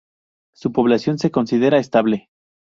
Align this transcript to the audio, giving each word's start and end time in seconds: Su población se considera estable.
Su 0.55 0.71
población 0.71 1.19
se 1.19 1.29
considera 1.29 1.77
estable. 1.77 2.31